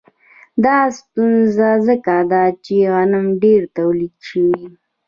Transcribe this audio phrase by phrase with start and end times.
[0.63, 4.61] دا ستونزه ځکه ده چې غنم ډېر تولید شوي